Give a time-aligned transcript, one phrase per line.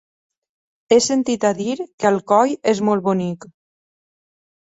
[0.93, 3.47] He sentit a dir que Alcoi és molt bonic.